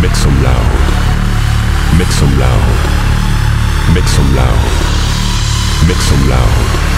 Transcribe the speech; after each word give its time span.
Make 0.00 0.14
some 0.14 0.42
loud. 0.42 1.98
Make 1.98 2.08
some 2.08 2.38
loud. 2.38 3.94
Make 3.94 4.08
some 4.08 4.34
loud. 4.34 4.64
Make 5.86 6.00
some 6.00 6.28
loud. 6.30 6.90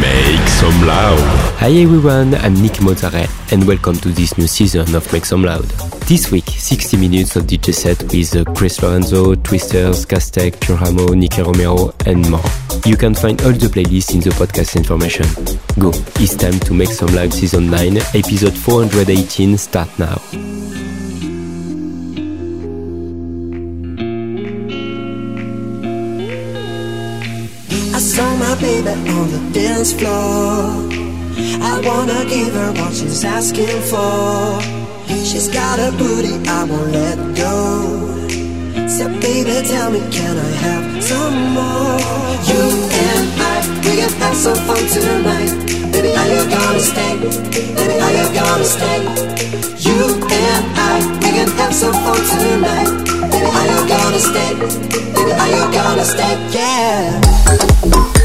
Make 0.00 0.48
some 0.48 0.86
loud. 0.86 1.18
Hi 1.58 1.70
everyone, 1.70 2.34
I'm 2.36 2.54
Nick 2.54 2.80
Mozzarella 2.80 3.28
and 3.50 3.66
welcome 3.66 3.96
to 3.96 4.08
this 4.08 4.38
new 4.38 4.46
season 4.46 4.94
of 4.94 5.12
Make 5.12 5.26
Some 5.26 5.44
Loud. 5.44 5.79
This 6.10 6.32
week, 6.32 6.48
60 6.48 6.96
minutes 6.96 7.36
of 7.36 7.44
DJ 7.44 7.72
set 7.72 8.02
with 8.02 8.34
uh, 8.34 8.42
Chris 8.54 8.82
Lorenzo, 8.82 9.36
Twisters, 9.36 10.04
Castek, 10.04 10.54
Curamo, 10.58 11.14
Nicky 11.16 11.40
Romero 11.40 11.94
and 12.04 12.28
more. 12.28 12.42
You 12.84 12.96
can 12.96 13.14
find 13.14 13.40
all 13.42 13.52
the 13.52 13.68
playlists 13.68 14.12
in 14.12 14.18
the 14.18 14.30
podcast 14.30 14.74
information. 14.74 15.24
Go, 15.78 15.90
it's 16.20 16.34
time 16.34 16.58
to 16.66 16.74
Make 16.74 16.88
Some 16.88 17.14
live 17.14 17.32
Season 17.32 17.70
9, 17.70 17.98
episode 17.98 18.58
418 18.58 19.56
start 19.56 19.88
now. 20.00 20.20
I 27.94 28.00
saw 28.00 28.36
my 28.36 28.60
baby 28.60 29.10
on 29.10 29.30
the 29.30 29.50
dance 29.52 29.92
floor. 29.92 30.10
I 31.62 31.80
wanna 31.84 32.28
give 32.28 32.52
her 32.52 32.72
what 32.72 32.94
she's 32.94 33.24
asking 33.24 33.80
for. 33.82 34.79
She's 35.30 35.46
got 35.46 35.78
a 35.78 35.92
booty, 35.96 36.34
I 36.48 36.64
won't 36.64 36.90
let 36.90 37.16
go. 37.36 38.18
So 38.88 39.06
baby, 39.20 39.64
tell 39.68 39.88
me, 39.92 40.00
can 40.10 40.36
I 40.36 40.50
have 40.66 41.04
some 41.04 41.54
more? 41.54 41.94
You 42.50 42.62
and 43.06 43.26
I, 43.38 43.62
we 43.78 43.94
can 43.94 44.10
have 44.18 44.34
some 44.34 44.56
fun 44.66 44.82
tonight. 44.90 45.54
Baby, 45.92 46.10
are 46.18 46.26
you 46.34 46.50
gonna 46.50 46.80
stay? 46.80 47.14
Baby, 47.14 47.94
are 48.02 48.10
you 48.10 48.26
gonna 48.34 48.64
stay? 48.64 48.98
You 49.78 50.18
and 50.18 50.64
I, 50.74 50.98
we 51.22 51.30
can 51.30 51.48
have 51.62 51.74
some 51.76 51.94
fun 51.94 52.18
tonight. 52.26 52.90
Baby, 53.30 53.46
are 53.54 53.66
you 53.70 53.80
gonna 53.86 54.18
stay? 54.18 54.50
Baby, 55.14 55.30
are 55.30 55.48
you 55.48 55.72
gonna 55.72 56.04
stay? 56.04 56.34
Yeah. 56.50 58.19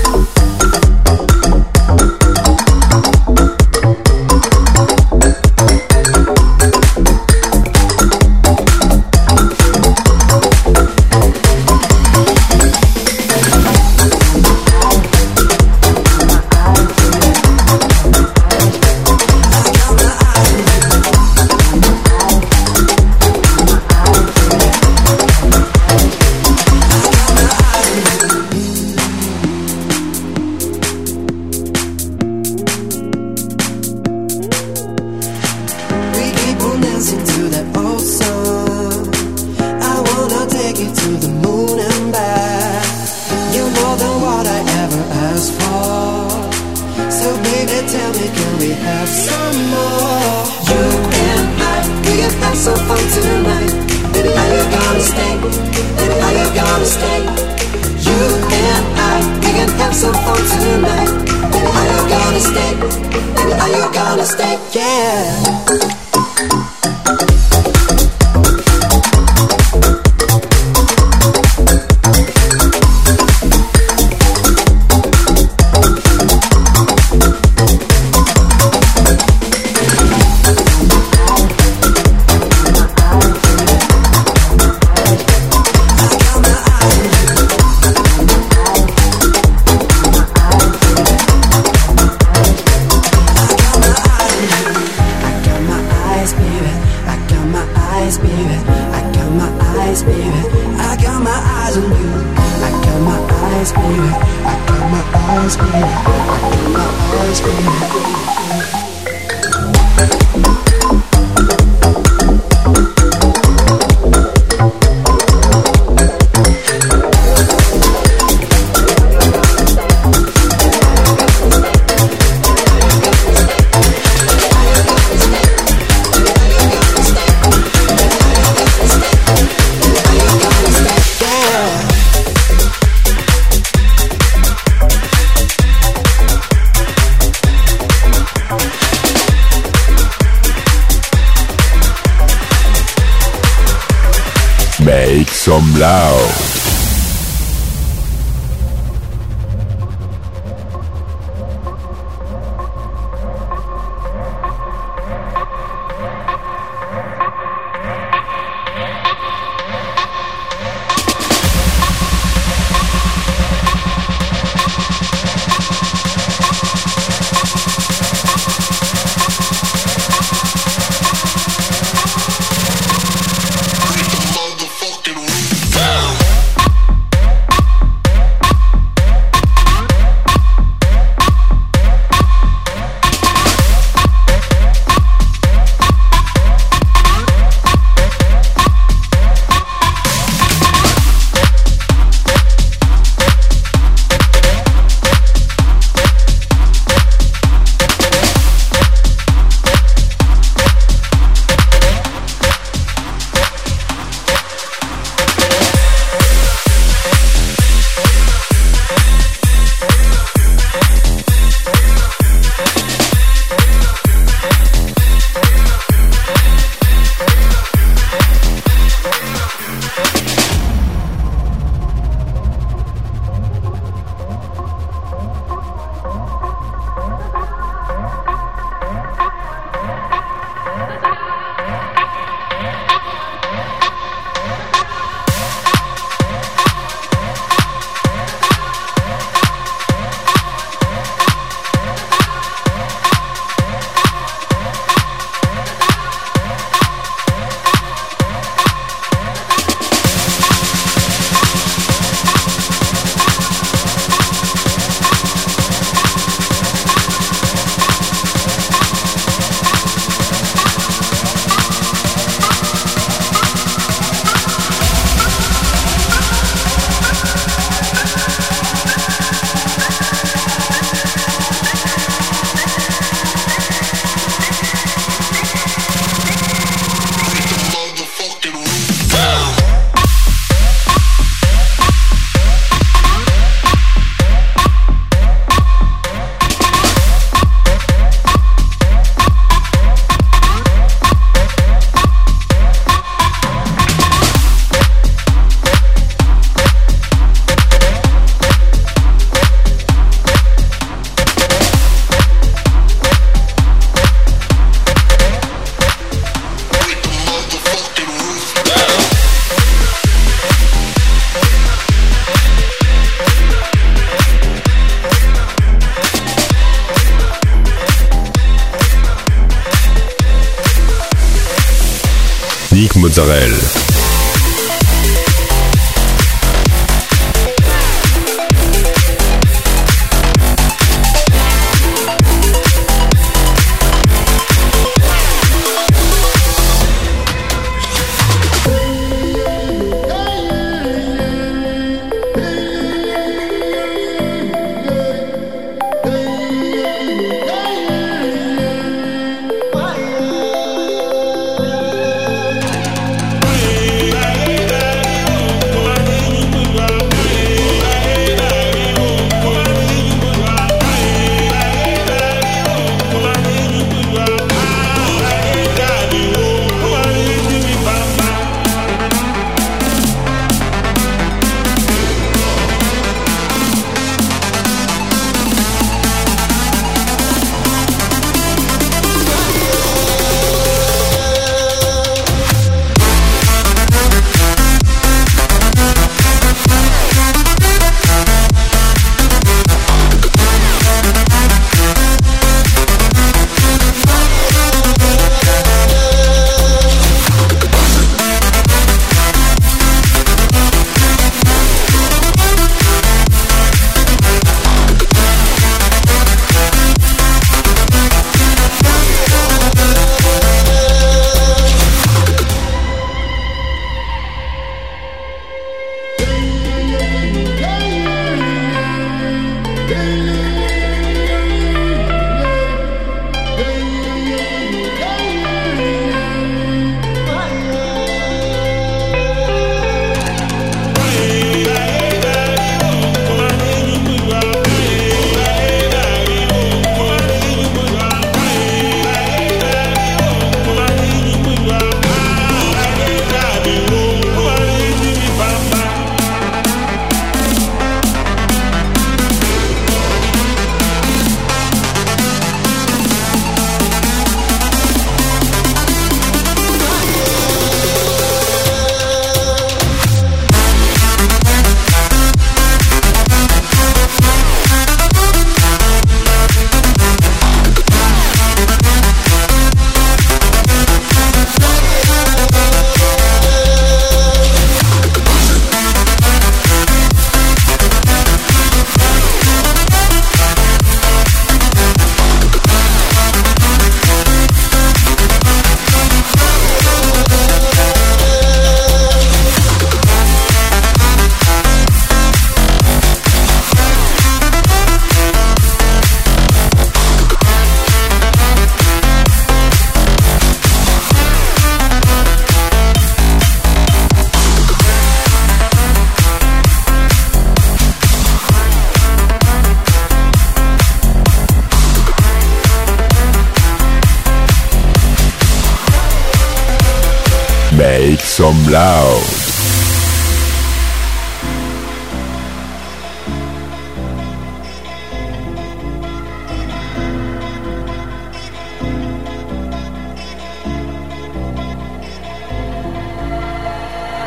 Loud. 518.68 519.46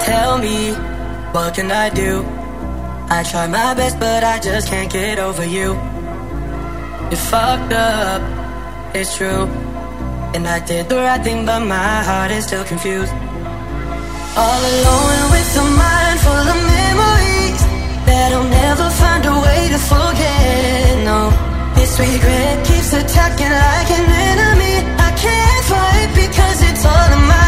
Tell 0.05 0.39
me, 0.39 0.73
what 1.33 1.55
can 1.55 1.71
I 1.71 1.91
do? 1.91 2.25
I 3.11 3.23
try 3.31 3.47
my 3.47 3.75
best, 3.75 3.99
but 3.99 4.23
I 4.25 4.39
just 4.39 4.69
can't 4.69 4.93
get 4.93 5.19
over 5.19 5.45
you. 5.45 5.75
You 7.11 7.17
fucked 7.17 7.73
up, 7.73 8.23
it's 8.95 9.17
true. 9.17 9.47
And 10.35 10.47
I 10.47 10.65
did 10.65 10.89
the 10.89 10.97
right 10.97 11.23
thing, 11.23 11.47
but 11.47 11.61
my 11.61 12.03
heart 12.03 12.31
is 12.31 12.45
still 12.45 12.65
confused. 12.65 13.13
All 14.39 14.63
alone 14.73 15.31
with 15.35 15.59
a 15.59 15.67
mind 15.83 16.19
full 16.23 16.47
of 16.55 16.61
memories 16.79 17.61
that 18.07 18.31
I'll 18.37 18.47
never 18.47 18.89
find 19.01 19.27
a 19.27 19.35
way 19.35 19.61
to 19.75 19.81
forget. 19.93 21.03
No, 21.03 21.35
this 21.75 21.99
regret 21.99 22.65
keeps 22.65 22.93
attacking 22.93 23.51
like 23.51 23.91
an 23.99 24.07
enemy. 24.31 24.75
I 24.95 25.11
can't 25.19 25.65
fight 25.67 26.11
because 26.15 26.59
it's 26.71 26.85
all 26.87 27.11
in 27.19 27.25
my 27.27 27.48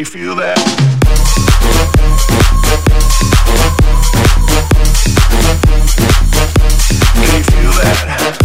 you 0.00 0.06
feel 0.06 0.34
that? 0.34 0.56
Can 7.14 7.34
you 7.36 7.42
feel 7.42 7.72
that? 7.72 8.38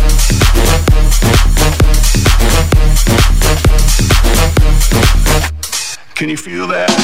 Can 6.15 6.27
you 6.29 6.35
feel 6.35 6.67
that? 6.67 6.94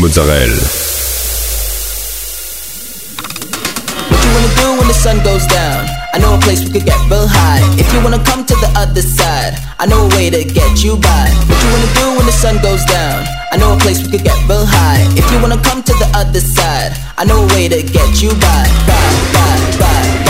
Mozzarella. 0.00 0.66
What 4.10 4.20
you 4.24 4.30
wanna 4.34 4.52
do 4.60 4.66
when 4.78 4.88
the 4.88 4.94
sun 4.94 5.22
goes 5.24 5.46
down? 5.46 5.86
I 6.12 6.18
know 6.18 6.34
a 6.34 6.38
place 6.38 6.60
we 6.64 6.70
could 6.70 6.84
get 6.84 7.00
real 7.10 7.26
high. 7.26 7.60
If 7.80 7.92
you 7.92 8.00
wanna 8.00 8.22
come 8.22 8.44
to 8.44 8.54
the 8.56 8.70
other 8.76 9.02
side, 9.02 9.56
I 9.78 9.86
know 9.86 10.06
a 10.06 10.08
way 10.16 10.30
to 10.30 10.44
get 10.44 10.84
you 10.84 10.96
by. 10.96 11.26
What 11.48 11.58
you 11.62 11.70
wanna 11.72 11.92
do 11.94 12.06
when 12.16 12.26
the 12.26 12.32
sun 12.32 12.60
goes 12.62 12.84
down? 12.84 13.24
I 13.52 13.56
know 13.56 13.72
a 13.74 13.78
place 13.78 14.02
we 14.02 14.10
could 14.10 14.24
get 14.24 14.36
real 14.48 14.66
high. 14.66 15.00
If 15.16 15.30
you 15.32 15.40
wanna 15.40 15.60
come 15.62 15.82
to 15.82 15.92
the 15.92 16.08
other 16.14 16.40
side, 16.40 16.92
I 17.16 17.24
know 17.24 17.44
a 17.44 17.48
way 17.54 17.68
to 17.68 17.82
get 17.82 18.22
you 18.22 18.30
by. 18.36 18.62
By, 18.88 19.06
by, 19.32 19.56
by, 19.80 20.25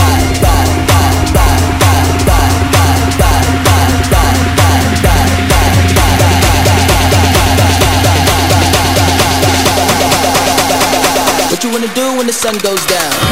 sun 12.37 12.59
goes 12.59 12.85
down? 12.85 13.26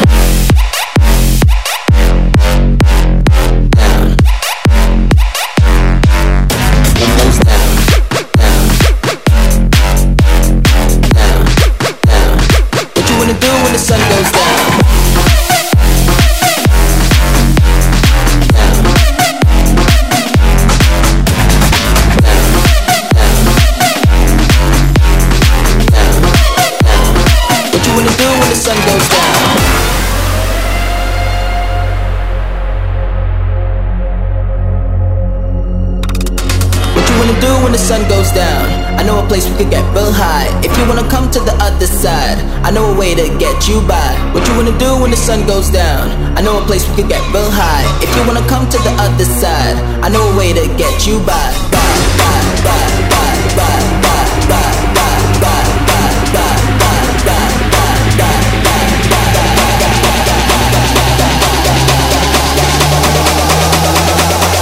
When 37.65 37.71
the 37.71 37.79
sun 37.79 38.07
goes 38.07 38.29
down? 38.31 38.65
I 38.93 39.01
know 39.01 39.17
a 39.17 39.27
place 39.27 39.49
we 39.49 39.57
could 39.57 39.71
get 39.71 39.83
real 39.97 40.13
high. 40.13 40.45
If 40.61 40.69
you 40.77 40.85
wanna 40.85 41.07
come 41.09 41.31
to 41.31 41.39
the 41.39 41.55
other 41.57 41.87
side, 41.87 42.37
I 42.61 42.69
know 42.69 42.93
a 42.93 42.95
way 42.95 43.15
to 43.15 43.25
get 43.41 43.67
you 43.67 43.81
by. 43.89 44.11
What 44.33 44.45
you 44.47 44.53
wanna 44.53 44.77
do 44.77 44.93
when 45.01 45.09
the 45.09 45.17
sun 45.17 45.47
goes 45.47 45.69
down? 45.73 46.13
I 46.37 46.41
know 46.45 46.61
a 46.61 46.65
place 46.69 46.87
we 46.87 46.93
could 46.97 47.09
get 47.09 47.25
real 47.33 47.49
high. 47.49 47.85
If 48.05 48.13
you 48.15 48.21
wanna 48.29 48.45
come 48.45 48.69
to 48.69 48.77
the 48.85 48.93
other 49.01 49.25
side, 49.41 49.77
I 50.05 50.09
know 50.13 50.21
a 50.29 50.37
way 50.37 50.53
to 50.53 50.65
get 50.77 51.07
you 51.07 51.17
by. 51.25 51.49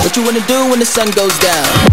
What 0.03 0.15
you 0.15 0.23
wanna 0.23 0.47
do 0.47 0.69
when 0.69 0.79
the 0.79 0.85
sun 0.85 1.11
goes? 1.11 1.33
Down. 1.39 1.92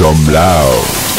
Some 0.00 0.32
loud. 0.32 1.09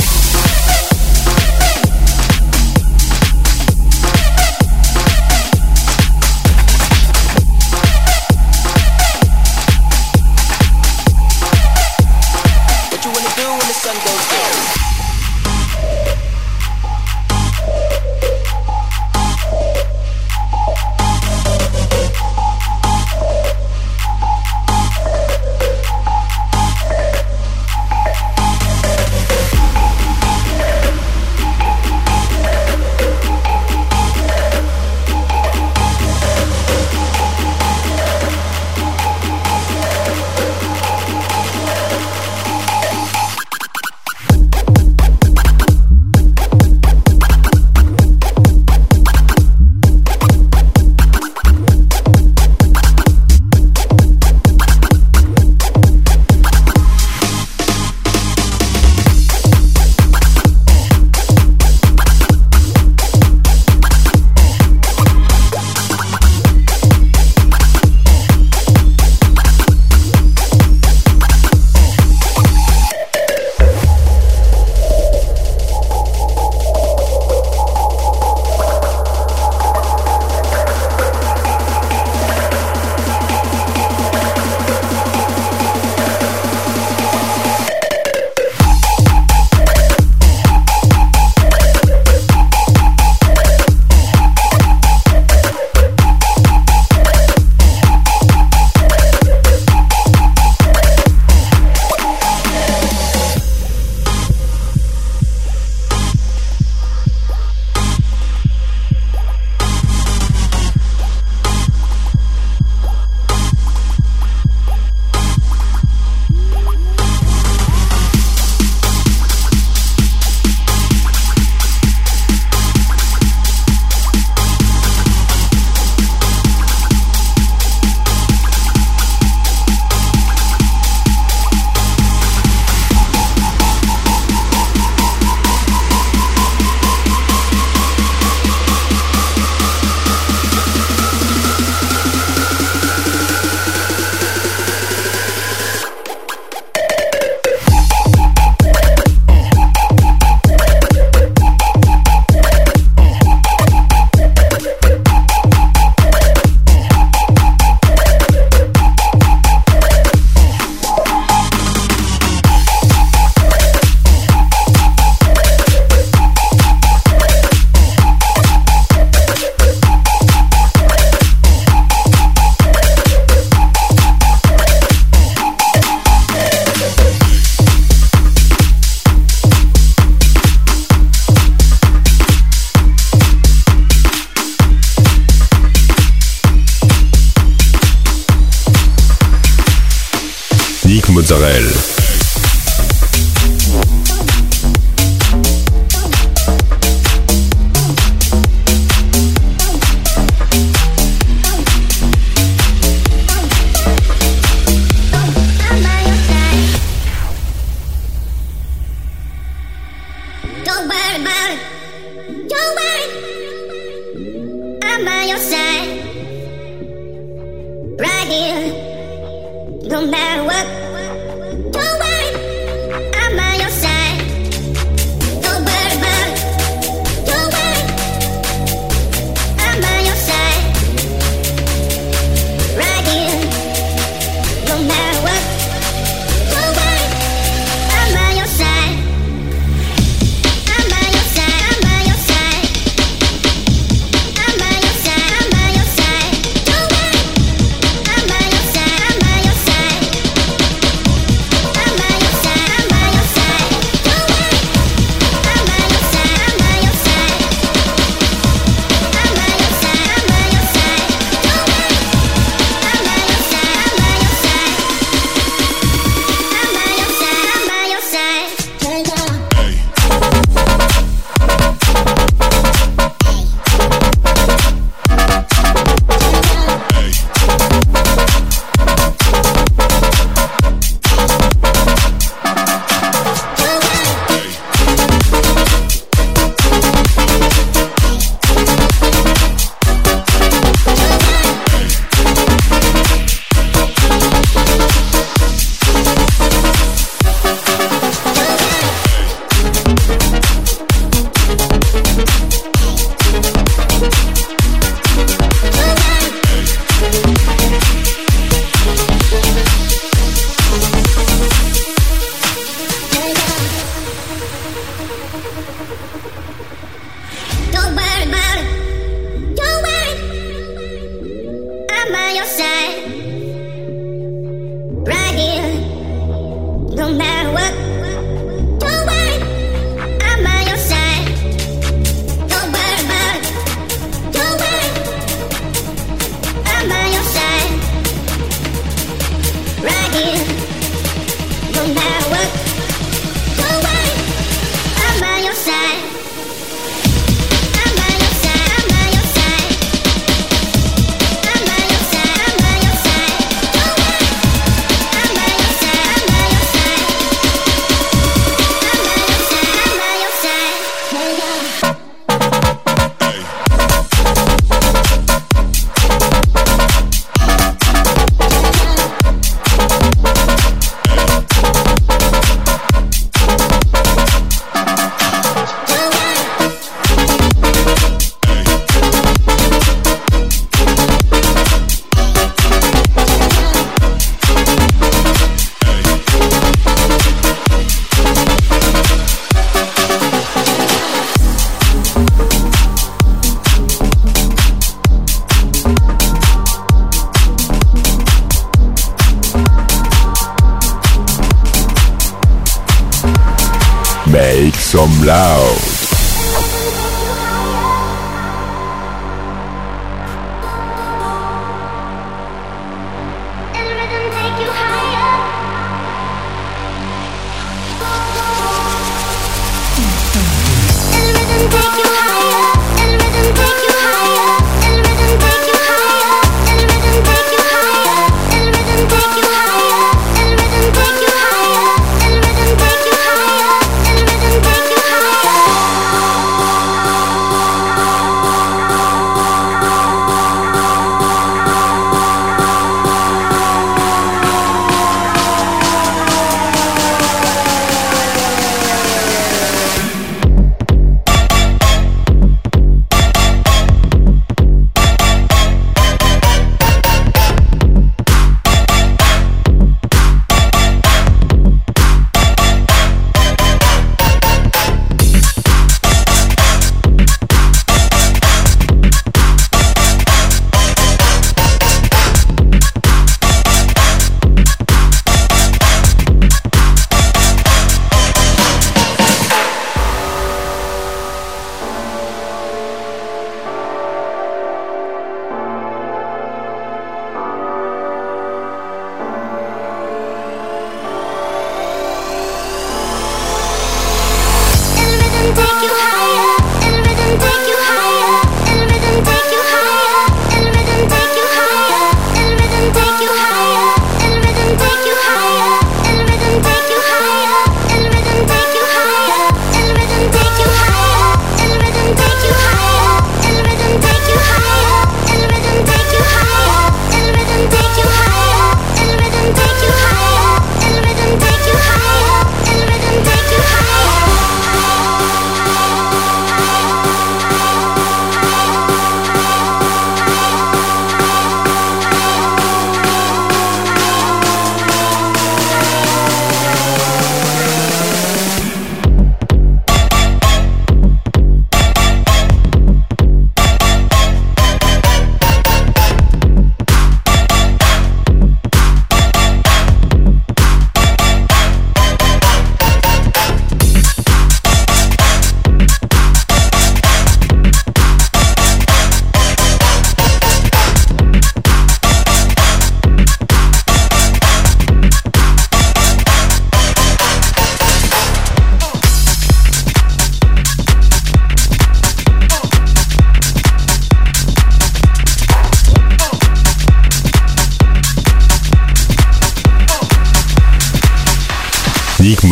Some 404.92 405.26
loud. 405.26 406.01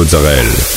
culturelle. 0.09 0.68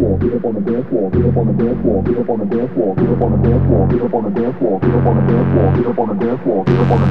floor, 0.00 0.18
get 0.18 0.32
up 0.32 0.44
on 0.44 0.54
the 0.54 0.64
dance 0.64 0.88
floor, 0.88 1.10
get 1.10 1.26
up 1.28 1.36
on 1.36 1.46
the 1.46 1.56
dance 1.60 1.80
floor, 1.82 2.02
get 2.02 2.16
up 2.16 2.30
on 2.30 2.38
the 2.40 2.48
dance 2.48 2.72
floor, 2.72 2.96
get 2.96 3.10
up 3.10 3.20
on 3.20 3.30
the 3.36 3.40
dance 3.44 3.64
floor, 3.68 3.86
get 3.86 4.00
up 4.00 4.14
on 4.14 4.22
the 4.24 4.32
dance 4.40 4.56
floor, 4.56 4.80
get 4.80 4.94
up 4.96 5.06
on 5.06 5.16
the 5.20 5.24
dance 5.28 5.48
floor, 5.52 5.70
get 5.76 5.86
up 5.86 5.98
on 6.00 6.08
the 6.08 6.16
dance 6.16 6.40
floor, 6.40 6.64
get 6.64 6.80
up 6.80 6.90
on 6.90 7.00
the 7.00 7.04
dance 7.04 7.04
floor. 7.04 7.09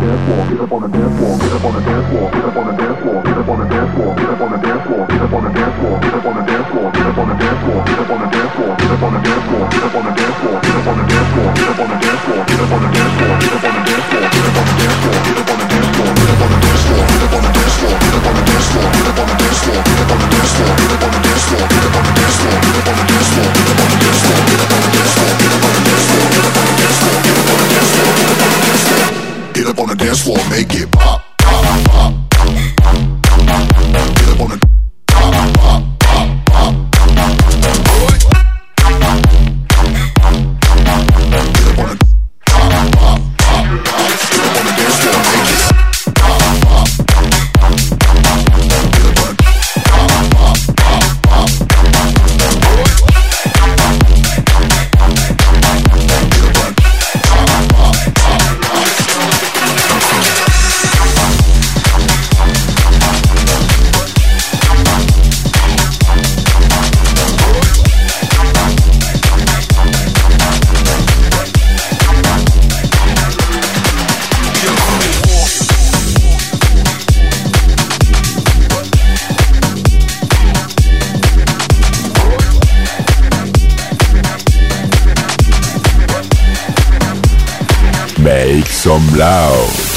Some 88.67 89.07
loud. 89.15 89.88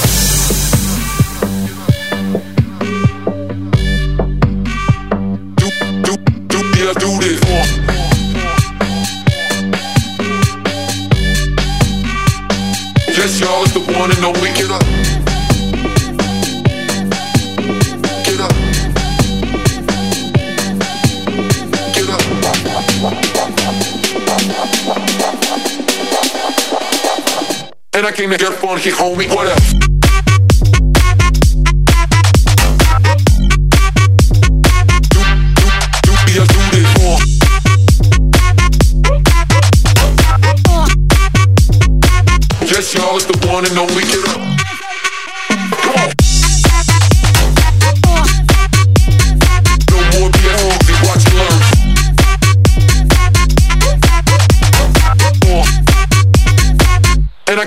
And 28.02 28.08
I 28.08 28.16
came 28.16 28.30
to 28.30 28.36
get 28.36 28.52
funky, 28.54 28.90
homie. 28.90 29.32
What 29.32 29.46
up? 29.46 29.91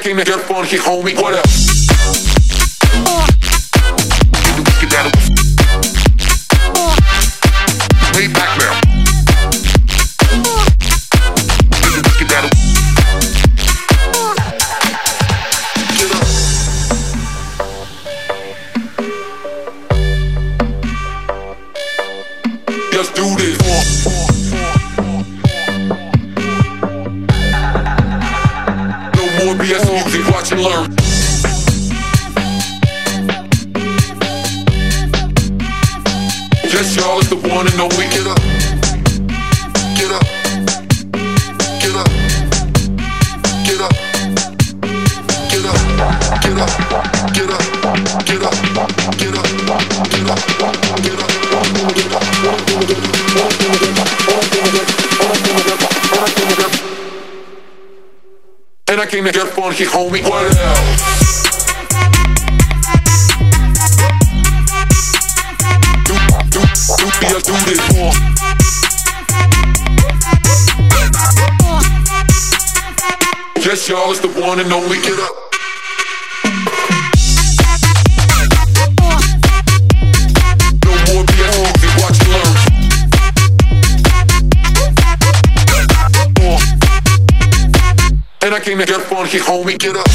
Came 0.06 0.18
to 0.18 0.24
get 0.24 0.40
funky, 0.42 0.78
homie. 0.78 1.20
What 1.20 1.34
up? 1.34 1.45
And 58.88 59.02
I 59.02 59.06
came 59.10 59.26
to 59.26 59.32
get 59.32 59.48
funky, 59.48 59.84
homie. 59.84 60.24
What 60.24 60.56
else? 60.56 61.26
Do, 66.50 66.62
do, 67.42 67.76
do. 67.76 68.36
Yes, 73.60 73.90
y'all, 73.90 74.12
it's 74.12 74.22
the 74.22 74.30
one 74.40 74.62
and 74.62 74.72
only. 74.72 75.02
Get 75.02 75.20
up. 75.20 75.45
came 88.66 88.80
to 88.80 88.86
get 88.86 89.02
funky, 89.02 89.38
homie, 89.38 89.78
get 89.78 89.96
up. 89.96 90.08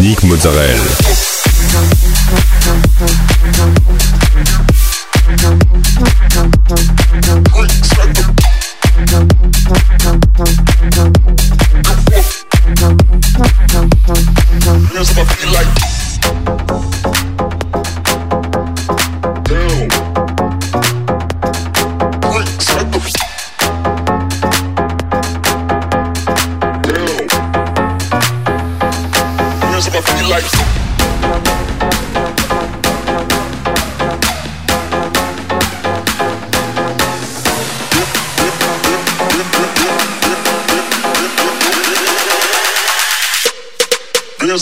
Nick 0.00 0.24
Mozzarella. 0.24 1.31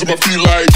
Here's 0.01 0.09
what 0.09 0.25
I 0.25 0.31
feel 0.31 0.43
like. 0.43 0.70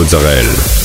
Mozzarella. 0.00 0.79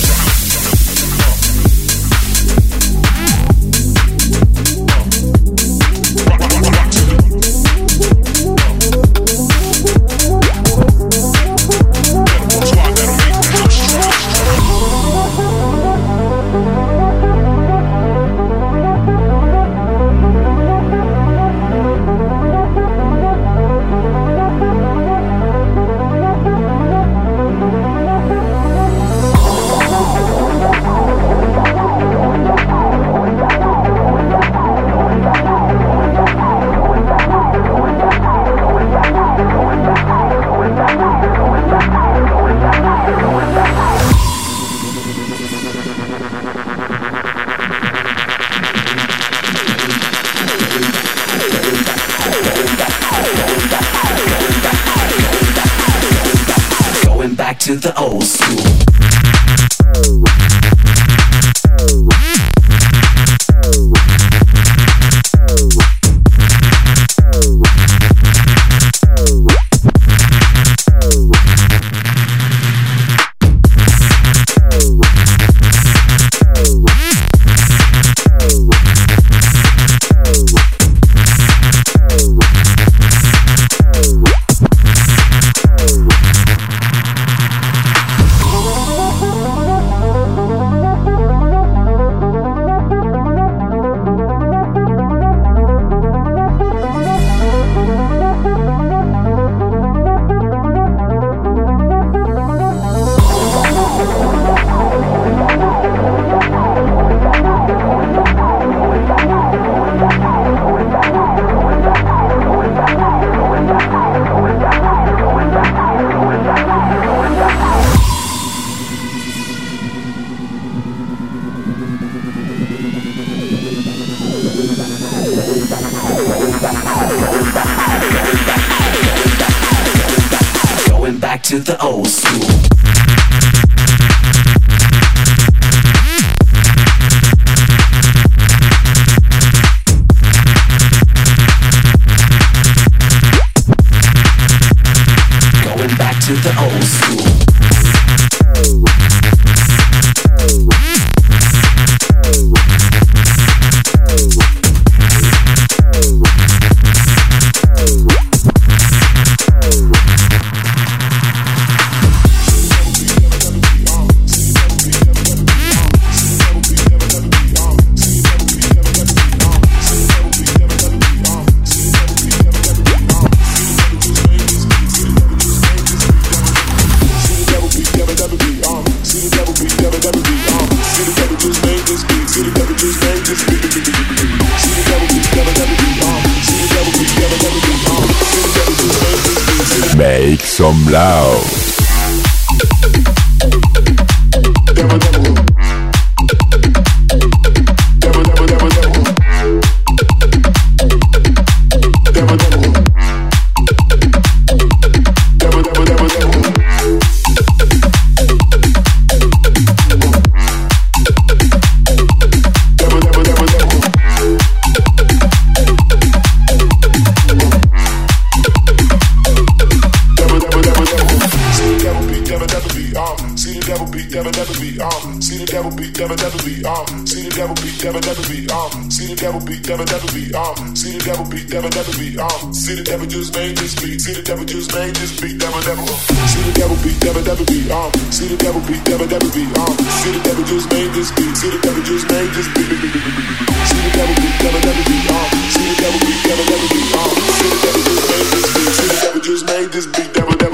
devil, 224.15 224.31
devil 224.31 224.55
be 224.63 224.79
on. 224.79 225.21
See 225.21 225.37
the 225.43 225.45
devil 225.45 225.71
be, 225.75 225.91
devil, 225.91 226.15
devil 226.15 226.39
be 226.47 226.63
um. 226.63 226.87
See 227.03 227.27
the 227.27 227.31
devil 227.35 227.55
be, 227.59 227.69
devil, 227.75 227.99
devil 227.99 228.23
be 228.31 228.39
um. 228.47 228.71
See 228.87 229.07
the 229.11 229.15
devil 229.19 229.41
be, 229.43 229.55
devil, 229.59 229.83
devil 229.83 230.11
be 230.15 230.23
um. 230.31 230.55
See 230.71 230.91
the 230.95 231.03
devil 231.03 231.25
be, 231.27 231.39
devil, 231.43 231.69
devil 231.75 231.95
be 231.99 232.07
um. 232.15 232.53
See 232.55 232.75
the 232.79 232.83
devil 232.87 233.07
just 233.11 233.35
made 233.35 233.59
this 233.59 233.75
beat. 233.75 233.99
See 233.99 234.15
the 234.15 234.23
devil 234.23 234.45
just 234.47 234.71
made 234.71 234.95
this 234.95 235.11
beat. 235.19 235.35
Devil, 235.35 235.59
devil. 235.67 235.87
See 236.31 236.43
the 236.47 236.53
devil 236.55 236.77
be, 236.79 236.91
devil, 237.03 237.23
devil 237.27 237.43
be 237.43 237.59
um. 237.67 237.91
See 238.07 238.27
the 238.31 238.37
devil 238.39 238.63
be, 238.63 238.75
devil, 238.87 239.07
devil 239.11 239.31
be 239.35 239.43
um. 239.51 239.75
See 239.99 240.11
the 240.15 240.21
devil 240.23 240.45
just 240.47 240.67
made 240.71 240.91
this 240.95 241.11
beat. 241.11 241.33
See 241.35 241.51
the 241.51 241.59
devil 241.59 241.83
just 241.83 242.05
made 242.07 242.31
this 242.31 242.47
beat. 242.55 242.71
See 242.71 243.81
the 243.83 243.91
devil 243.99 244.15
be, 244.15 244.27
devil, 244.39 244.61
devil 244.63 244.83
be 244.87 244.97
um. 245.11 245.29
See 245.51 245.67
the 245.67 245.75
devil 245.75 245.99
be, 245.99 246.13
devil, 246.23 246.45
devil 246.47 246.69
be 246.71 246.81
um. 247.03 247.15
See 247.35 247.49
the 247.51 247.59
devil 247.67 247.83
just 247.83 248.03
made 248.07 248.27
this 248.31 248.47
beat. 248.55 248.71
See 248.79 248.87
the 248.87 248.97
devil 249.03 249.21
just 249.27 249.43
made 249.43 249.69
this 249.75 249.87
beat. 249.91 250.09
Devil. 250.15 250.44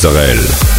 Culturelle. 0.00 0.69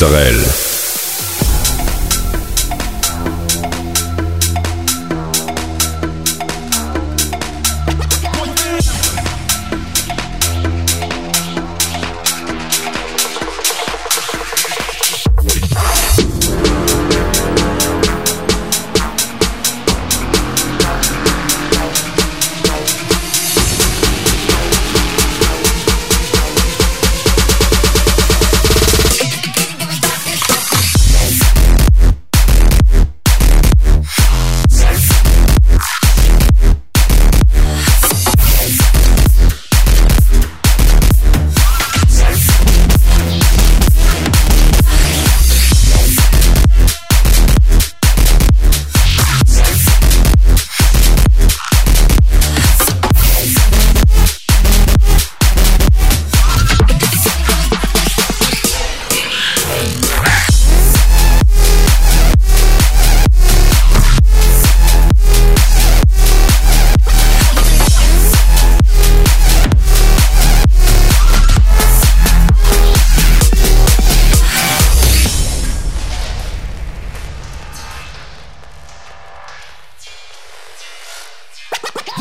Mozzarella. 0.00 0.47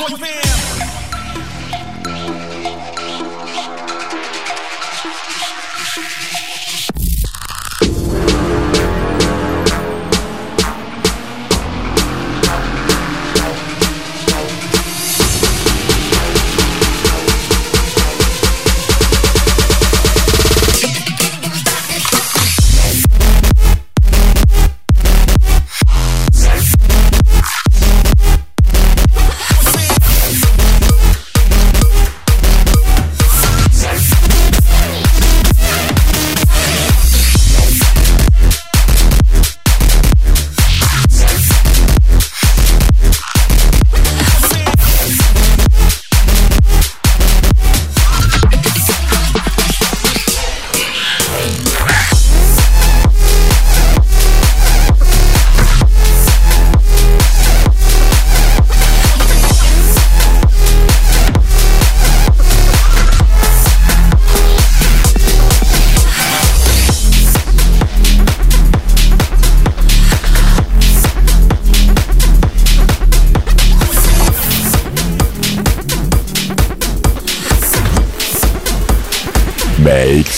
Joy 0.10 0.16
Fam. 0.16 0.67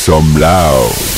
Some 0.09 0.33
loud. 0.41 1.08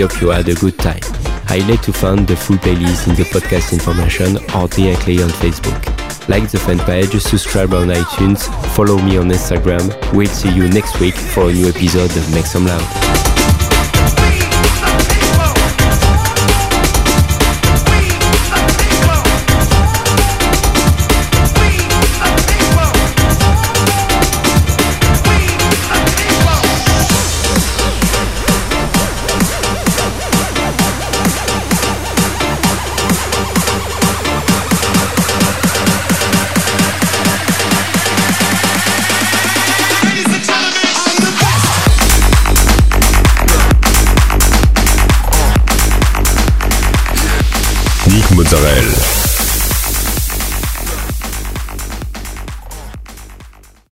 Hope 0.00 0.20
you 0.20 0.28
had 0.28 0.48
a 0.48 0.54
good 0.54 0.78
time. 0.78 1.00
I 1.48 1.58
let 1.68 1.82
to 1.84 1.92
find 1.92 2.26
the 2.26 2.36
full 2.36 2.56
playlist 2.56 3.08
in 3.08 3.14
the 3.14 3.24
podcast 3.24 3.72
information 3.72 4.36
or 4.54 4.68
directly 4.68 5.22
on 5.22 5.30
Facebook. 5.30 6.28
Like 6.28 6.50
the 6.50 6.58
fan 6.58 6.78
page, 6.80 7.18
subscribe 7.20 7.72
on 7.72 7.88
iTunes, 7.88 8.42
follow 8.74 8.98
me 8.98 9.16
on 9.16 9.30
Instagram. 9.30 9.88
We'll 10.12 10.26
see 10.26 10.52
you 10.52 10.68
next 10.68 11.00
week 11.00 11.14
for 11.14 11.48
a 11.48 11.52
new 11.52 11.68
episode 11.68 12.14
of 12.16 12.34
Make 12.34 12.46
Some 12.46 12.66
Loud. 12.66 12.97